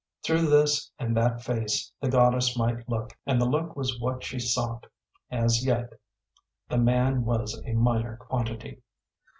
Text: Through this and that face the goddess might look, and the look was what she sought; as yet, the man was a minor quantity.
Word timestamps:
Through 0.23 0.47
this 0.49 0.89
and 0.97 1.15
that 1.15 1.43
face 1.43 1.91
the 2.01 2.09
goddess 2.09 2.57
might 2.57 2.89
look, 2.89 3.15
and 3.27 3.39
the 3.39 3.45
look 3.45 3.75
was 3.75 3.99
what 4.01 4.23
she 4.23 4.39
sought; 4.39 4.87
as 5.29 5.63
yet, 5.63 5.93
the 6.69 6.79
man 6.79 7.23
was 7.23 7.61
a 7.67 7.73
minor 7.73 8.17
quantity. 8.17 8.81